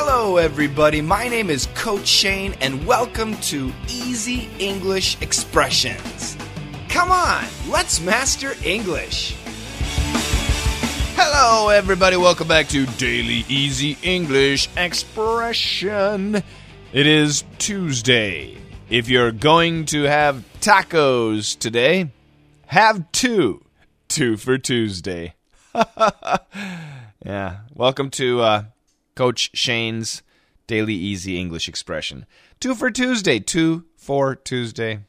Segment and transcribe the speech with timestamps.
[0.00, 1.00] Hello, everybody.
[1.00, 6.36] My name is Coach Shane, and welcome to Easy English Expressions.
[6.88, 9.34] Come on, let's master English.
[11.16, 12.16] Hello, everybody.
[12.16, 16.44] Welcome back to Daily Easy English Expression.
[16.92, 18.56] It is Tuesday.
[18.88, 22.12] If you're going to have tacos today,
[22.66, 23.64] have two.
[24.06, 25.34] Two for Tuesday.
[27.26, 27.56] yeah.
[27.74, 28.62] Welcome to uh,
[29.18, 30.22] Coach Shane's
[30.68, 32.24] Daily Easy English Expression.
[32.60, 33.40] Two for Tuesday.
[33.40, 35.00] Two for Tuesday.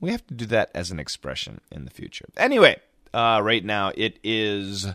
[0.00, 2.24] We have to do that as an expression in the future.
[2.36, 2.80] Anyway,
[3.14, 4.88] uh, right now it is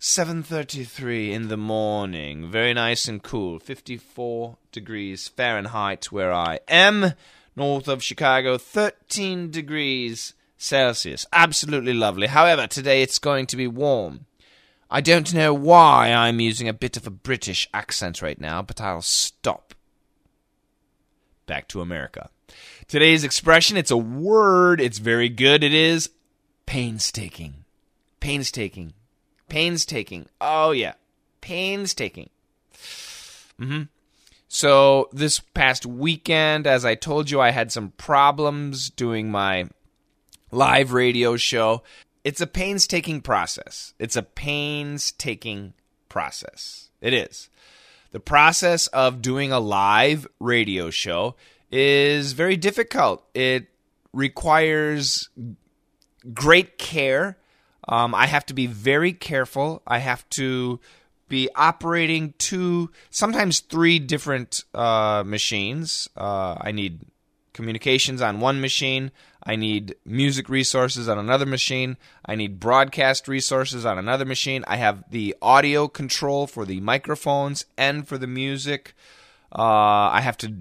[0.00, 2.50] 7:33 in the morning.
[2.50, 3.60] Very nice and cool.
[3.60, 7.12] 54 degrees Fahrenheit where I am,
[7.54, 8.58] north of Chicago.
[8.58, 11.26] 13 degrees Celsius.
[11.32, 12.26] Absolutely lovely.
[12.26, 14.26] However, today it's going to be warm.
[14.90, 18.80] I don't know why I'm using a bit of a British accent right now, but
[18.80, 19.74] I'll stop.
[21.46, 22.30] Back to America.
[22.86, 25.62] Today's expression, it's a word, it's very good.
[25.62, 26.10] It is
[26.64, 27.64] painstaking.
[28.20, 28.94] Painstaking.
[29.48, 30.26] Painstaking.
[30.40, 30.94] Oh, yeah.
[31.42, 32.30] Painstaking.
[33.60, 33.82] Mm-hmm.
[34.48, 39.68] So, this past weekend, as I told you, I had some problems doing my
[40.50, 41.82] live radio show.
[42.28, 43.94] It's a painstaking process.
[43.98, 45.72] It's a painstaking
[46.10, 46.90] process.
[47.00, 47.48] It is.
[48.12, 51.36] The process of doing a live radio show
[51.72, 53.24] is very difficult.
[53.32, 53.68] It
[54.12, 55.30] requires
[56.34, 57.38] great care.
[57.88, 59.80] Um, I have to be very careful.
[59.86, 60.80] I have to
[61.30, 66.10] be operating two, sometimes three different uh, machines.
[66.14, 67.00] Uh, I need
[67.52, 69.10] communications on one machine.
[69.42, 71.96] I need music resources on another machine.
[72.24, 74.64] I need broadcast resources on another machine.
[74.66, 78.94] I have the audio control for the microphones and for the music.
[79.50, 79.62] Uh,
[80.12, 80.54] I have to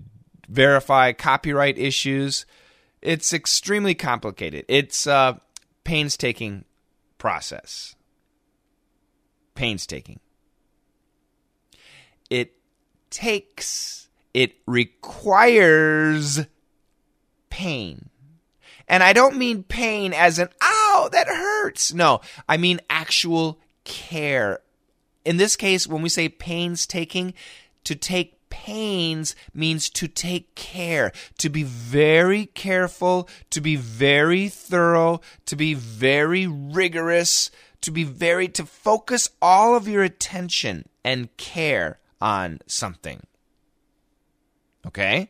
[0.48, 2.46] verify copyright issues.
[3.02, 4.66] It's extremely complicated.
[4.68, 5.42] It's a
[5.84, 6.66] painstaking
[7.18, 7.96] process.
[9.56, 10.20] Painstaking.
[12.30, 12.54] It
[13.10, 16.46] takes, it requires
[17.58, 18.12] pain.
[18.88, 21.92] And I don't mean pain as an, ow, that hurts.
[21.92, 24.60] No, I mean actual care.
[25.26, 27.34] In this case, when we say painstaking,
[27.84, 35.20] to take pains means to take care, to be very careful, to be very thorough,
[35.48, 37.50] to be very rigorous,
[37.82, 43.26] to be very, to focus all of your attention and care on something.
[44.86, 45.30] Okay?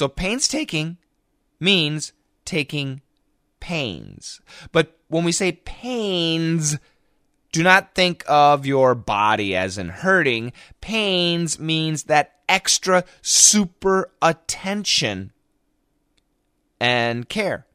[0.00, 0.96] So painstaking
[1.60, 2.14] means
[2.46, 3.02] taking
[3.60, 4.40] pains.
[4.72, 6.78] But when we say pains,
[7.52, 10.54] do not think of your body as in hurting.
[10.80, 15.32] Pains means that extra super attention
[16.80, 17.66] and care.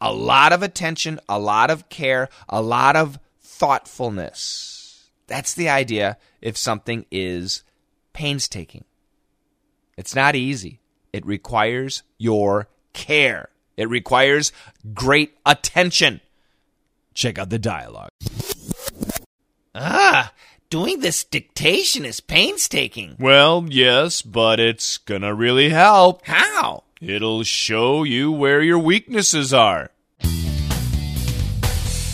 [0.00, 5.10] A lot of attention, a lot of care, a lot of thoughtfulness.
[5.26, 7.64] That's the idea if something is
[8.14, 8.86] painstaking.
[9.98, 10.80] It's not easy.
[11.12, 13.50] It requires your care.
[13.76, 14.52] It requires
[14.94, 16.20] great attention.
[17.14, 18.10] Check out the dialogue.
[19.74, 20.32] Ah,
[20.70, 23.16] doing this dictation is painstaking.
[23.18, 26.26] Well, yes, but it's gonna really help.
[26.26, 26.84] How?
[27.00, 29.90] It'll show you where your weaknesses are.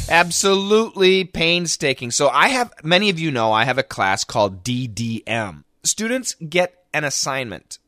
[0.09, 2.11] Absolutely painstaking.
[2.11, 5.65] So I have, many of you know, I have a class called DDM.
[5.83, 7.79] Students get an assignment.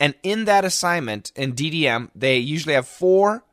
[0.00, 3.44] And in that assignment in DDM, they usually have four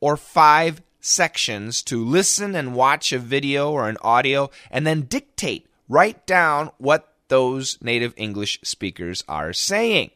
[0.00, 5.66] or five sections to listen and watch a video or an audio and then dictate,
[5.88, 10.10] write down what those native English speakers are saying.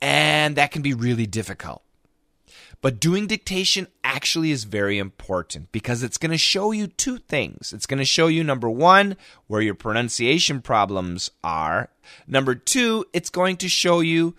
[0.00, 1.82] And that can be really difficult.
[2.80, 7.72] But doing dictation actually is very important because it's going to show you two things.
[7.72, 9.16] It's going to show you, number one,
[9.46, 11.90] where your pronunciation problems are.
[12.26, 14.34] Number two, it's going to show you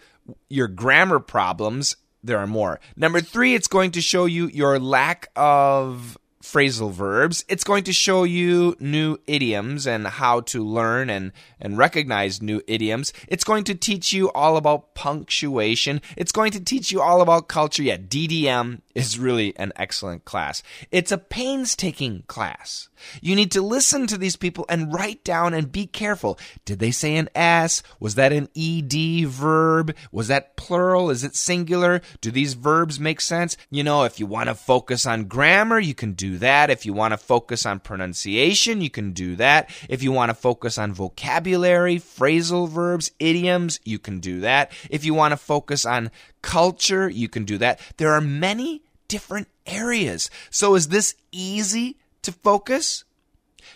[0.50, 1.96] your grammar problems.
[2.24, 2.80] There are more.
[2.96, 7.46] Number three, it's going to show you your lack of phrasal verbs.
[7.48, 12.62] It's going to show you new idioms and how to learn and, and recognize new
[12.68, 13.14] idioms.
[13.30, 16.02] It's going to teach you all about punctuation.
[16.18, 17.82] It's going to teach you all about culture.
[17.82, 20.62] Yeah, DDM is really an excellent class.
[20.92, 22.90] It's a painstaking class.
[23.22, 26.38] You need to listen to these people and write down and be careful.
[26.66, 27.84] Did they say an S?
[28.00, 29.96] Was that an ED verb?
[30.12, 31.10] Was that plural?
[31.10, 32.02] Is it singular?
[32.22, 33.58] Do these verbs make sense?
[33.70, 36.70] You know, if you want to focus on grammar, you can do that.
[36.70, 39.70] If you want to focus on pronunciation, you can do that.
[39.90, 44.72] If you want to focus on vocabulary, phrasal verbs, idioms, you can do that.
[44.90, 47.80] If you want to focus on culture, you can do that.
[47.98, 50.30] There are many different areas.
[50.50, 53.04] So is this easy to focus?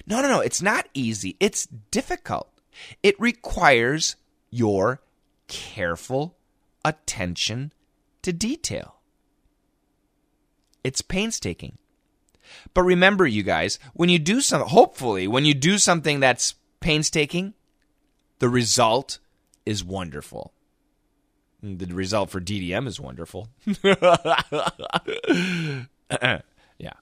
[0.06, 0.40] No, no, no.
[0.40, 1.36] It's not easy.
[1.40, 2.50] It's difficult.
[3.04, 4.16] It requires
[4.50, 5.02] your
[5.48, 6.38] careful
[6.84, 7.74] attention
[8.22, 8.96] to detail.
[10.84, 11.78] It's painstaking.
[12.74, 17.54] But remember, you guys, when you do some, hopefully, when you do something that's painstaking,
[18.40, 19.20] the result
[19.66, 20.54] is wonderful.
[21.62, 23.50] The result for DDM is wonderful.
[26.78, 26.94] yeah.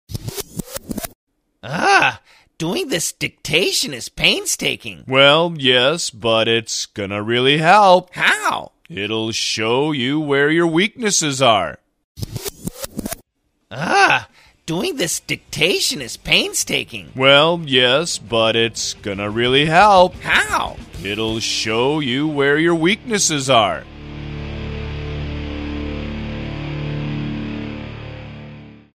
[1.64, 2.22] Ah,
[2.60, 5.04] doing this dictation is painstaking.
[5.08, 8.14] Well, yes, but it's gonna really help.
[8.14, 8.74] How?
[8.90, 11.80] It'll show you where your weaknesses are.
[13.70, 14.30] Ah,
[14.68, 17.10] doing this dictation is painstaking.
[17.16, 20.14] Well, yes, but it's gonna really help.
[20.16, 20.76] How?
[21.04, 23.86] It'll show you where your weaknesses are.